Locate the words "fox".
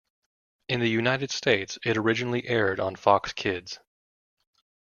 2.95-3.33